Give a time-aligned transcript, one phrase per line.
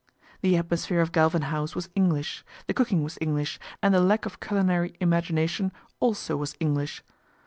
[0.41, 4.39] The atmosphere of Galvin House was English, the cooking was English, and the lack of
[4.39, 7.03] culinary imagination also was English.